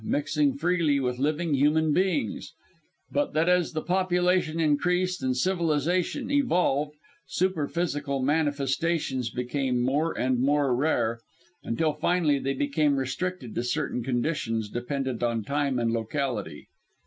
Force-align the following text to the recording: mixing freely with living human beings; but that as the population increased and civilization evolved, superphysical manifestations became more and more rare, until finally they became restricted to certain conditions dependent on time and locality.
mixing 0.03 0.55
freely 0.57 0.99
with 0.99 1.19
living 1.19 1.53
human 1.53 1.93
beings; 1.93 2.53
but 3.11 3.33
that 3.33 3.47
as 3.47 3.73
the 3.73 3.83
population 3.83 4.59
increased 4.59 5.21
and 5.21 5.37
civilization 5.37 6.31
evolved, 6.31 6.95
superphysical 7.27 8.19
manifestations 8.19 9.29
became 9.29 9.79
more 9.79 10.17
and 10.17 10.39
more 10.39 10.75
rare, 10.75 11.19
until 11.63 11.93
finally 11.93 12.39
they 12.39 12.55
became 12.55 12.95
restricted 12.95 13.53
to 13.53 13.61
certain 13.61 14.03
conditions 14.03 14.69
dependent 14.69 15.21
on 15.21 15.43
time 15.43 15.77
and 15.77 15.91
locality. 15.91 16.67